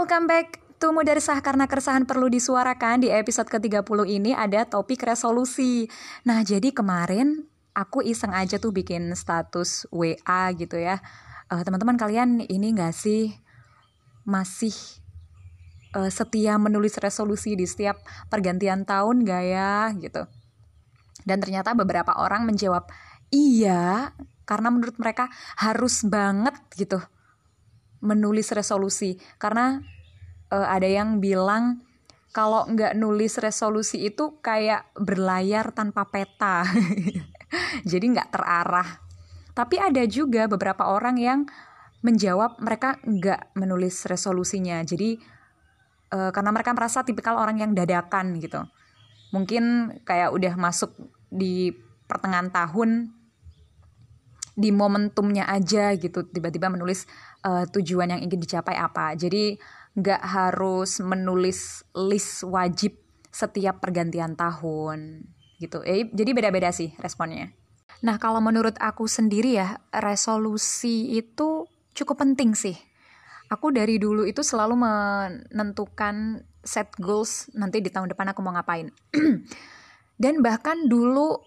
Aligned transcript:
Welcome 0.00 0.32
back 0.32 0.64
to 0.80 0.96
Muda 0.96 1.12
Resah 1.12 1.44
karena 1.44 1.68
keresahan 1.68 2.08
perlu 2.08 2.32
disuarakan. 2.32 3.04
Di 3.04 3.12
episode 3.12 3.52
ke-30 3.52 4.08
ini 4.08 4.32
ada 4.32 4.64
topik 4.64 5.04
resolusi. 5.04 5.92
Nah, 6.24 6.40
jadi 6.40 6.72
kemarin 6.72 7.44
aku 7.76 8.00
iseng 8.00 8.32
aja 8.32 8.56
tuh 8.56 8.72
bikin 8.72 9.12
status 9.12 9.84
WA 9.92 10.56
gitu 10.56 10.80
ya. 10.80 11.04
Uh, 11.52 11.60
teman-teman 11.68 12.00
kalian 12.00 12.40
ini 12.48 12.72
gak 12.72 12.96
sih 12.96 13.28
masih 14.24 14.72
uh, 15.92 16.08
setia 16.08 16.56
menulis 16.56 16.96
resolusi 16.96 17.52
di 17.52 17.68
setiap 17.68 18.00
pergantian 18.32 18.88
tahun 18.88 19.20
gak 19.28 19.44
ya 19.52 19.92
gitu. 20.00 20.24
Dan 21.28 21.44
ternyata 21.44 21.76
beberapa 21.76 22.16
orang 22.16 22.48
menjawab 22.48 22.88
iya 23.28 24.16
karena 24.48 24.72
menurut 24.72 24.96
mereka 24.96 25.28
harus 25.60 26.08
banget 26.08 26.56
gitu 26.80 27.04
menulis 28.00 28.52
resolusi. 28.52 29.16
Karena 29.36 29.80
uh, 30.50 30.66
ada 30.68 30.88
yang 30.88 31.20
bilang 31.22 31.84
kalau 32.30 32.66
nggak 32.70 32.94
nulis 32.94 33.38
resolusi 33.42 34.06
itu 34.06 34.38
kayak 34.42 34.90
berlayar 34.94 35.74
tanpa 35.74 36.06
peta. 36.08 36.62
Jadi 37.90 38.04
nggak 38.14 38.30
terarah. 38.30 38.88
Tapi 39.50 39.76
ada 39.82 40.02
juga 40.06 40.46
beberapa 40.46 40.88
orang 40.88 41.16
yang 41.18 41.40
menjawab 42.00 42.62
mereka 42.62 42.96
nggak 43.02 43.52
menulis 43.58 44.06
resolusinya. 44.08 44.80
Jadi 44.86 45.20
uh, 46.14 46.30
karena 46.30 46.50
mereka 46.54 46.72
merasa 46.72 47.02
tipikal 47.02 47.36
orang 47.36 47.60
yang 47.60 47.72
dadakan 47.74 48.38
gitu. 48.40 48.62
Mungkin 49.30 49.96
kayak 50.02 50.34
udah 50.34 50.54
masuk 50.58 50.90
di 51.30 51.70
pertengahan 52.10 52.50
tahun 52.50 53.19
di 54.54 54.70
momentumnya 54.74 55.46
aja 55.46 55.94
gitu 55.94 56.26
tiba-tiba 56.26 56.68
menulis 56.68 57.06
uh, 57.46 57.64
tujuan 57.70 58.16
yang 58.16 58.20
ingin 58.22 58.40
dicapai 58.40 58.76
apa. 58.76 59.14
Jadi 59.14 59.56
nggak 59.94 60.22
harus 60.22 61.02
menulis 61.02 61.82
list 61.94 62.46
wajib 62.46 62.94
setiap 63.30 63.78
pergantian 63.82 64.34
tahun 64.34 65.26
gitu. 65.62 65.82
Eh, 65.86 66.10
jadi 66.10 66.30
beda-beda 66.34 66.70
sih 66.74 66.94
responnya. 66.98 67.52
Nah 68.00 68.16
kalau 68.16 68.40
menurut 68.40 68.74
aku 68.80 69.04
sendiri 69.04 69.60
ya 69.60 69.76
resolusi 69.92 71.14
itu 71.14 71.68
cukup 71.92 72.22
penting 72.24 72.56
sih. 72.56 72.76
Aku 73.50 73.74
dari 73.74 73.98
dulu 73.98 74.24
itu 74.24 74.46
selalu 74.46 74.78
menentukan 74.78 76.46
set 76.62 76.94
goals 77.02 77.50
nanti 77.52 77.82
di 77.82 77.90
tahun 77.90 78.14
depan 78.14 78.30
aku 78.30 78.40
mau 78.40 78.54
ngapain. 78.54 78.94
Dan 80.22 80.38
bahkan 80.44 80.86
dulu 80.86 81.40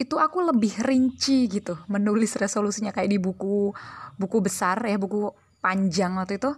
itu 0.00 0.16
aku 0.16 0.40
lebih 0.48 0.80
rinci 0.80 1.44
gitu 1.52 1.76
menulis 1.92 2.32
resolusinya. 2.40 2.88
Kayak 2.96 3.12
di 3.12 3.18
buku 3.20 3.76
buku 4.16 4.38
besar 4.40 4.80
ya 4.88 4.96
buku 4.96 5.28
panjang 5.60 6.16
waktu 6.16 6.40
itu 6.40 6.56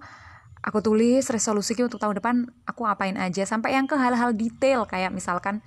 aku 0.62 0.78
tulis 0.78 1.26
resolusiku 1.26 1.90
untuk 1.90 1.98
tahun 1.98 2.22
depan 2.22 2.36
aku 2.62 2.86
apain 2.86 3.18
aja. 3.18 3.42
Sampai 3.42 3.74
yang 3.74 3.90
ke 3.90 3.98
hal-hal 3.98 4.30
detail 4.30 4.86
kayak 4.86 5.10
misalkan 5.10 5.58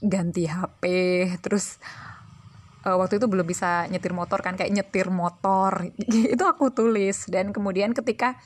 ganti 0.00 0.48
HP 0.48 0.80
terus 1.44 1.76
uh, 2.88 2.96
waktu 2.96 3.20
itu 3.20 3.28
belum 3.28 3.44
bisa 3.44 3.84
nyetir 3.92 4.16
motor 4.16 4.40
kan 4.40 4.56
kayak 4.56 4.72
nyetir 4.72 5.12
motor. 5.12 5.92
Itu 6.34 6.48
aku 6.48 6.72
tulis. 6.72 7.28
Dan 7.28 7.52
kemudian 7.52 7.92
ketika 7.92 8.40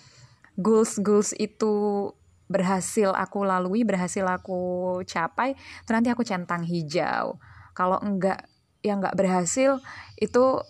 goals 0.59 0.99
goals 0.99 1.31
itu 1.39 2.11
berhasil 2.45 3.11
aku 3.11 3.43
lalui 3.43 3.83
berhasil 3.83 4.23
aku 4.29 5.01
capai 5.09 5.55
nanti 5.87 6.11
aku 6.11 6.27
centang 6.27 6.67
hijau. 6.67 7.39
Kalau 7.75 7.99
enggak 7.99 8.47
yang 8.85 9.01
nggak 9.01 9.17
berhasil 9.17 9.81
itu 10.21 10.61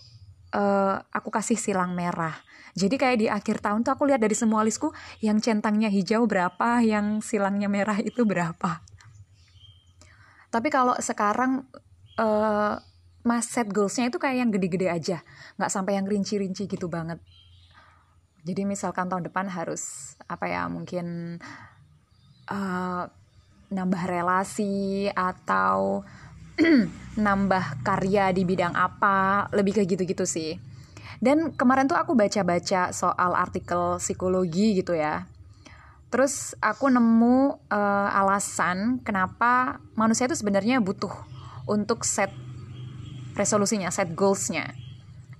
uh, 0.55 0.97
aku 1.11 1.29
kasih 1.35 1.59
silang 1.59 1.99
merah. 1.99 2.39
Jadi 2.75 2.99
kayak 2.99 3.19
di 3.19 3.27
akhir 3.31 3.63
tahun 3.63 3.87
tuh 3.87 3.95
aku 3.95 4.07
lihat 4.07 4.23
dari 4.23 4.35
semua 4.35 4.63
listku 4.63 4.91
yang 5.23 5.39
centangnya 5.39 5.91
hijau 5.91 6.27
berapa, 6.27 6.83
yang 6.83 7.23
silangnya 7.23 7.71
merah 7.71 7.99
itu 8.03 8.23
berapa. 8.27 8.83
Tapi 10.51 10.69
kalau 10.71 10.95
sekarang 10.99 11.67
uh, 12.19 12.79
mas 13.27 13.47
set 13.51 13.71
goalsnya 13.71 14.11
itu 14.11 14.19
kayak 14.19 14.47
yang 14.47 14.51
gede-gede 14.51 14.89
aja, 14.91 15.19
nggak 15.59 15.71
sampai 15.71 15.99
yang 15.99 16.07
rinci-rinci 16.07 16.67
gitu 16.67 16.87
banget. 16.87 17.19
Jadi 18.45 18.63
misalkan 18.67 19.07
tahun 19.07 19.27
depan 19.27 19.49
harus 19.49 20.15
apa 20.27 20.51
ya 20.51 20.67
mungkin 20.67 21.39
uh, 22.51 23.03
nambah 23.73 24.03
relasi 24.05 25.09
atau 25.15 26.05
nambah 27.25 27.87
karya 27.87 28.31
di 28.35 28.43
bidang 28.43 28.75
apa 28.75 29.47
lebih 29.55 29.79
ke 29.79 29.83
gitu-gitu 29.87 30.27
sih. 30.27 30.59
Dan 31.23 31.55
kemarin 31.55 31.87
tuh 31.87 31.97
aku 31.97 32.13
baca-baca 32.13 32.91
soal 32.91 33.33
artikel 33.39 33.97
psikologi 34.03 34.83
gitu 34.83 34.93
ya. 34.93 35.25
Terus 36.11 36.55
aku 36.63 36.91
nemu 36.91 37.59
uh, 37.71 38.09
alasan 38.13 39.03
kenapa 39.03 39.83
manusia 39.99 40.31
itu 40.31 40.39
sebenarnya 40.39 40.79
butuh 40.79 41.11
untuk 41.67 42.07
set 42.07 42.31
resolusinya 43.35 43.91
set 43.91 44.15
goalsnya. 44.15 44.75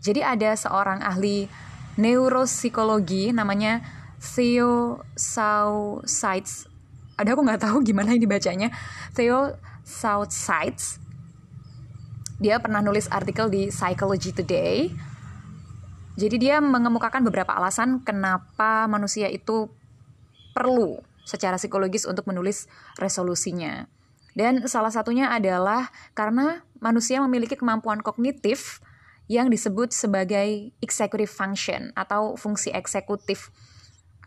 Jadi 0.03 0.25
ada 0.25 0.51
seorang 0.59 0.99
ahli 1.05 1.47
neuropsikologi 1.95 3.31
namanya 3.31 3.87
Theo 4.19 5.05
Sites 5.15 6.67
ada 7.15 7.39
aku 7.39 7.47
nggak 7.47 7.63
tahu 7.63 7.87
gimana 7.87 8.11
ini 8.11 8.27
bacanya. 8.27 8.75
Theo 9.15 9.55
Sites 9.87 11.04
dia 12.45 12.61
pernah 12.61 12.85
nulis 12.85 13.09
artikel 13.09 13.49
di 13.49 13.73
Psychology 13.73 14.29
Today. 14.37 14.93
Jadi 16.21 16.37
dia 16.37 16.61
mengemukakan 16.61 17.25
beberapa 17.25 17.57
alasan 17.57 18.05
kenapa 18.05 18.85
manusia 18.85 19.33
itu 19.33 19.73
perlu 20.53 21.01
secara 21.25 21.57
psikologis 21.57 22.05
untuk 22.05 22.29
menulis 22.29 22.69
resolusinya. 23.01 23.89
Dan 24.37 24.69
salah 24.69 24.93
satunya 24.93 25.33
adalah 25.33 25.89
karena 26.13 26.61
manusia 26.85 27.17
memiliki 27.25 27.57
kemampuan 27.57 28.05
kognitif 28.05 28.85
yang 29.25 29.49
disebut 29.49 29.97
sebagai 29.97 30.69
executive 30.85 31.33
function 31.33 31.97
atau 31.97 32.37
fungsi 32.37 32.69
eksekutif. 32.77 33.49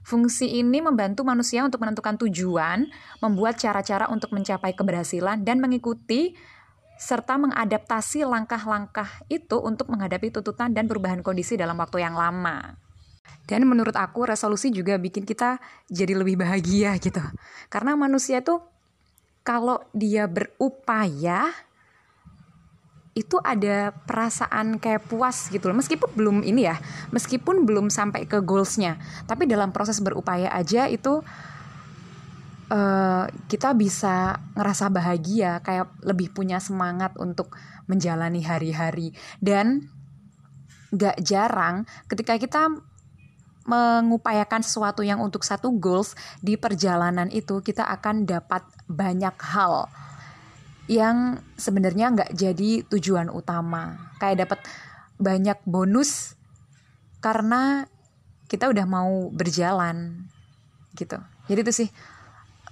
Fungsi 0.01 0.57
ini 0.57 0.81
membantu 0.81 1.21
manusia 1.21 1.61
untuk 1.61 1.85
menentukan 1.85 2.17
tujuan, 2.25 2.89
membuat 3.21 3.61
cara-cara 3.61 4.09
untuk 4.09 4.33
mencapai 4.33 4.73
keberhasilan, 4.73 5.45
dan 5.45 5.61
mengikuti 5.61 6.33
serta 6.97 7.37
mengadaptasi 7.37 8.25
langkah-langkah 8.25 9.07
itu 9.29 9.61
untuk 9.61 9.89
menghadapi 9.93 10.33
tuntutan 10.33 10.73
dan 10.73 10.89
perubahan 10.89 11.21
kondisi 11.21 11.55
dalam 11.55 11.77
waktu 11.77 12.01
yang 12.01 12.17
lama. 12.17 12.77
Dan 13.47 13.63
menurut 13.63 13.95
aku 13.95 14.27
resolusi 14.27 14.75
juga 14.75 14.99
bikin 14.99 15.23
kita 15.23 15.61
jadi 15.87 16.19
lebih 16.19 16.35
bahagia 16.35 16.99
gitu. 16.99 17.23
Karena 17.71 17.95
manusia 17.95 18.43
tuh 18.43 18.59
kalau 19.47 19.79
dia 19.95 20.27
berupaya 20.27 21.47
itu 23.17 23.41
ada 23.41 23.95
perasaan 24.05 24.77
kayak 24.77 25.09
puas 25.09 25.49
gitu 25.49 25.71
loh. 25.71 25.79
Meskipun 25.79 26.11
belum 26.13 26.37
ini 26.45 26.69
ya, 26.69 26.77
meskipun 27.09 27.65
belum 27.65 27.89
sampai 27.89 28.29
ke 28.29 28.43
goalsnya. 28.45 29.01
Tapi 29.25 29.49
dalam 29.49 29.73
proses 29.73 29.97
berupaya 30.03 30.53
aja 30.53 30.85
itu 30.85 31.25
uh, 32.71 33.25
kita 33.47 33.75
bisa 33.75 34.39
ngerasa 34.55 34.91
bahagia, 34.91 35.59
kayak 35.63 35.91
lebih 36.03 36.31
punya 36.31 36.59
semangat 36.59 37.15
untuk 37.19 37.55
menjalani 37.87 38.43
hari-hari. 38.43 39.15
Dan 39.39 39.91
gak 40.91 41.19
jarang 41.19 41.83
ketika 42.07 42.39
kita 42.39 42.71
mengupayakan 43.67 44.63
sesuatu 44.63 45.03
yang 45.03 45.19
untuk 45.19 45.43
satu 45.43 45.75
goals 45.75 46.15
di 46.39 46.55
perjalanan 46.55 47.27
itu 47.27 47.59
kita 47.59 47.83
akan 47.83 48.23
dapat 48.23 48.63
banyak 48.87 49.35
hal 49.43 49.91
yang 50.87 51.43
sebenarnya 51.59 52.15
nggak 52.15 52.31
jadi 52.31 52.87
tujuan 52.87 53.27
utama 53.27 54.15
kayak 54.23 54.47
dapat 54.47 54.59
banyak 55.19 55.59
bonus 55.67 56.39
karena 57.19 57.91
kita 58.47 58.71
udah 58.71 58.87
mau 58.87 59.27
berjalan 59.35 60.31
gitu 60.95 61.19
jadi 61.51 61.59
itu 61.67 61.83
sih 61.83 61.89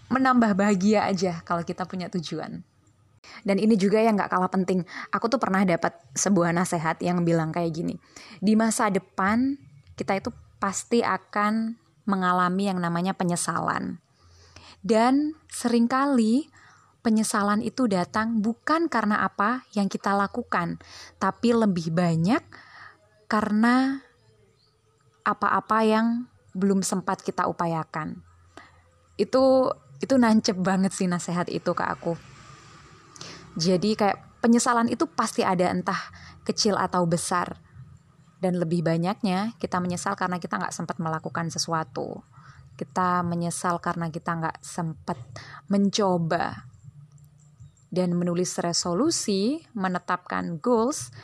menambah 0.09 0.53
bahagia 0.53 1.07
aja 1.09 1.41
kalau 1.41 1.65
kita 1.65 1.85
punya 1.89 2.11
tujuan. 2.13 2.61
Dan 3.41 3.57
ini 3.57 3.73
juga 3.73 3.97
yang 4.01 4.17
gak 4.17 4.31
kalah 4.31 4.49
penting. 4.53 4.85
Aku 5.09 5.27
tuh 5.27 5.41
pernah 5.41 5.65
dapat 5.65 5.97
sebuah 6.13 6.53
nasihat 6.53 7.01
yang 7.01 7.25
bilang 7.25 7.49
kayak 7.49 7.73
gini. 7.73 7.97
Di 8.37 8.53
masa 8.53 8.93
depan 8.93 9.57
kita 9.97 10.17
itu 10.17 10.29
pasti 10.61 11.01
akan 11.01 11.77
mengalami 12.05 12.69
yang 12.69 12.77
namanya 12.77 13.17
penyesalan. 13.17 13.97
Dan 14.85 15.33
sering 15.49 15.89
kali 15.89 16.53
penyesalan 17.01 17.61
itu 17.65 17.89
datang 17.89 18.41
bukan 18.41 18.89
karena 18.89 19.25
apa 19.25 19.65
yang 19.73 19.89
kita 19.89 20.13
lakukan, 20.13 20.77
tapi 21.17 21.53
lebih 21.53 21.89
banyak 21.93 22.41
karena 23.25 24.05
apa-apa 25.25 25.81
yang 25.81 26.29
belum 26.53 26.85
sempat 26.85 27.25
kita 27.25 27.49
upayakan. 27.49 28.21
Itu 29.17 29.73
itu 30.01 30.15
nancep 30.15 30.57
banget 30.59 30.91
sih 30.91 31.07
nasihat 31.07 31.47
itu 31.51 31.71
ke 31.71 31.83
aku 31.83 32.13
jadi 33.55 33.89
kayak 33.95 34.17
penyesalan 34.43 34.91
itu 34.91 35.07
pasti 35.07 35.41
ada 35.41 35.71
entah 35.71 35.99
kecil 36.43 36.75
atau 36.75 37.07
besar 37.07 37.59
dan 38.43 38.59
lebih 38.59 38.83
banyaknya 38.83 39.55
kita 39.57 39.79
menyesal 39.79 40.13
karena 40.19 40.37
kita 40.37 40.59
nggak 40.59 40.75
sempat 40.75 40.99
melakukan 40.99 41.47
sesuatu 41.47 42.21
kita 42.75 43.23
menyesal 43.23 43.79
karena 43.79 44.11
kita 44.11 44.35
nggak 44.35 44.59
sempat 44.59 45.15
mencoba 45.71 46.67
dan 47.95 48.11
menulis 48.11 48.59
resolusi, 48.59 49.63
menetapkan 49.71 50.59
goals, 50.59 51.15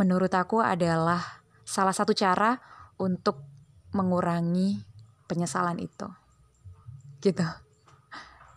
menurut 0.00 0.32
aku 0.32 0.64
adalah 0.64 1.44
salah 1.68 1.92
satu 1.92 2.16
cara 2.16 2.56
untuk 2.96 3.44
mengurangi 3.92 4.80
penyesalan 5.28 5.76
itu. 5.76 6.08
Gitu. 7.20 7.44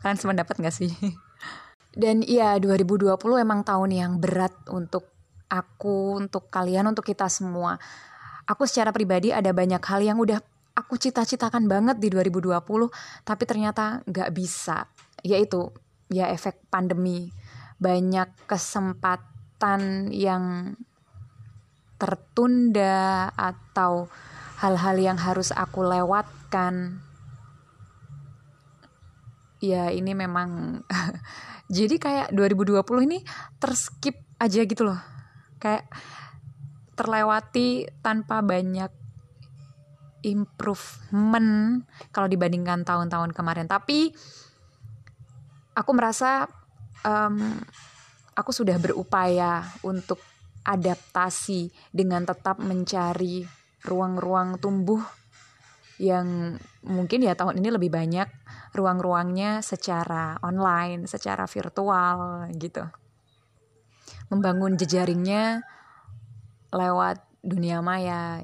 Kalian 0.01 0.17
sependapat 0.17 0.57
gak 0.57 0.73
sih? 0.73 0.89
Dan 2.01 2.25
iya 2.25 2.57
2020 2.57 3.15
emang 3.37 3.61
tahun 3.61 3.91
yang 3.93 4.11
berat 4.17 4.53
untuk 4.73 5.05
aku, 5.51 6.17
untuk 6.17 6.47
kalian, 6.49 6.89
untuk 6.89 7.05
kita 7.05 7.27
semua. 7.27 7.77
Aku 8.47 8.65
secara 8.65 8.89
pribadi 8.89 9.29
ada 9.29 9.51
banyak 9.51 9.83
hal 9.83 10.01
yang 10.01 10.17
udah 10.17 10.39
aku 10.73 10.95
cita-citakan 10.97 11.67
banget 11.67 11.99
di 11.99 12.07
2020, 12.09 12.57
tapi 13.27 13.43
ternyata 13.45 14.01
gak 14.07 14.31
bisa. 14.33 14.87
Yaitu 15.21 15.69
ya 16.09 16.31
efek 16.31 16.57
pandemi. 16.71 17.29
Banyak 17.77 18.47
kesempatan 18.47 20.09
yang 20.09 20.75
tertunda 22.01 23.29
atau 23.37 24.09
hal-hal 24.57 24.97
yang 24.97 25.17
harus 25.21 25.53
aku 25.53 25.85
lewatkan. 25.85 27.01
Ya 29.61 29.93
ini 29.93 30.17
memang 30.17 30.81
jadi 31.77 31.95
kayak 32.01 32.27
2020 32.33 32.81
ini 33.07 33.21
terskip 33.61 34.17
aja 34.41 34.65
gitu 34.65 34.83
loh. 34.83 34.99
Kayak 35.61 35.85
terlewati 36.97 37.85
tanpa 38.01 38.41
banyak 38.41 38.89
improvement 40.21 41.81
kalau 42.13 42.27
dibandingkan 42.29 42.85
tahun-tahun 42.85 43.33
kemarin. 43.33 43.69
Tapi 43.69 44.13
aku 45.77 45.91
merasa 45.93 46.45
um, 47.05 47.57
aku 48.37 48.51
sudah 48.53 48.77
berupaya 48.77 49.65
untuk 49.85 50.21
adaptasi 50.61 51.73
dengan 51.89 52.25
tetap 52.25 52.61
mencari 52.61 53.45
ruang-ruang 53.81 54.61
tumbuh 54.61 55.01
yang 56.01 56.57
mungkin 56.81 57.21
ya 57.21 57.37
tahun 57.37 57.61
ini 57.61 57.69
lebih 57.77 57.93
banyak 57.93 58.25
ruang-ruangnya 58.73 59.61
secara 59.61 60.41
online, 60.41 61.05
secara 61.05 61.45
virtual 61.45 62.49
gitu. 62.57 62.81
Membangun 64.33 64.81
jejaringnya 64.81 65.61
lewat 66.73 67.21
dunia 67.45 67.85
maya. 67.85 68.41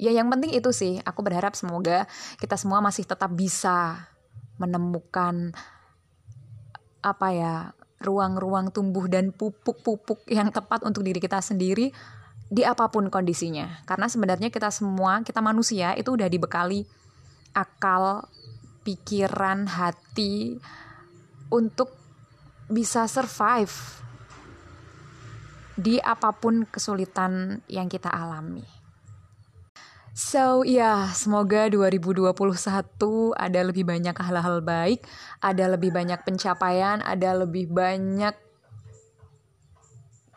Ya 0.00 0.14
yang 0.14 0.32
penting 0.32 0.56
itu 0.56 0.72
sih, 0.72 0.96
aku 1.04 1.20
berharap 1.20 1.52
semoga 1.52 2.08
kita 2.40 2.56
semua 2.56 2.80
masih 2.80 3.04
tetap 3.04 3.28
bisa 3.36 4.08
menemukan 4.56 5.52
apa 7.04 7.28
ya 7.30 7.54
ruang-ruang 8.00 8.70
tumbuh 8.70 9.04
dan 9.10 9.34
pupuk-pupuk 9.34 10.24
yang 10.30 10.48
tepat 10.54 10.86
untuk 10.86 11.02
diri 11.02 11.18
kita 11.18 11.42
sendiri 11.42 11.90
di 12.48 12.64
apa 12.64 12.88
pun 12.88 13.12
kondisinya. 13.12 13.84
Karena 13.84 14.08
sebenarnya 14.08 14.48
kita 14.48 14.72
semua, 14.72 15.20
kita 15.20 15.44
manusia 15.44 15.92
itu 15.94 16.16
udah 16.16 16.28
dibekali 16.28 16.88
akal, 17.52 18.24
pikiran, 18.84 19.68
hati 19.68 20.56
untuk 21.52 21.92
bisa 22.68 23.08
survive 23.08 23.72
di 25.78 25.96
apa 26.02 26.34
pun 26.34 26.66
kesulitan 26.66 27.62
yang 27.70 27.86
kita 27.86 28.10
alami. 28.10 28.66
So, 30.18 30.66
ya, 30.66 31.06
yeah, 31.06 31.14
semoga 31.14 31.70
2021 31.70 32.34
ada 33.38 33.60
lebih 33.62 33.86
banyak 33.86 34.18
hal-hal 34.18 34.58
baik, 34.66 35.06
ada 35.38 35.78
lebih 35.78 35.94
banyak 35.94 36.18
pencapaian, 36.26 36.98
ada 37.06 37.38
lebih 37.38 37.70
banyak 37.70 38.34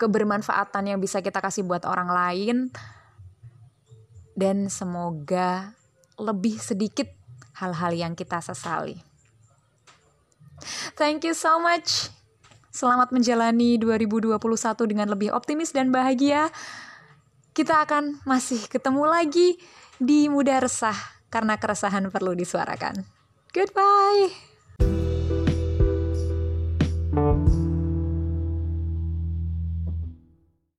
kebermanfaatan 0.02 0.90
yang 0.90 0.98
bisa 0.98 1.22
kita 1.22 1.38
kasih 1.38 1.62
buat 1.62 1.86
orang 1.86 2.10
lain 2.10 2.74
dan 4.34 4.66
semoga 4.74 5.78
lebih 6.18 6.58
sedikit 6.58 7.06
hal-hal 7.62 7.94
yang 7.94 8.14
kita 8.18 8.42
sesali. 8.42 8.98
Thank 10.98 11.30
you 11.30 11.38
so 11.38 11.62
much. 11.62 12.10
Selamat 12.72 13.14
menjalani 13.14 13.78
2021 13.78 14.40
dengan 14.90 15.12
lebih 15.12 15.30
optimis 15.36 15.76
dan 15.76 15.94
bahagia. 15.94 16.50
Kita 17.52 17.84
akan 17.84 18.24
masih 18.24 18.64
ketemu 18.72 19.04
lagi 19.06 19.60
di 20.00 20.32
Muda 20.32 20.64
Resah 20.64 20.96
karena 21.28 21.60
keresahan 21.60 22.08
perlu 22.10 22.32
disuarakan. 22.32 23.04
Goodbye. 23.52 25.11